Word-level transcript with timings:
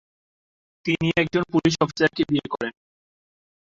তিনি 0.85 1.07
একজন 1.17 1.43
পুলিশ 1.53 1.73
অফিসারকে 1.81 2.23
বিয়ে 2.29 2.47
করেন। 2.49 2.73